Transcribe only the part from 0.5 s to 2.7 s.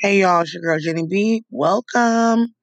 your girl Jenny B. Welcome.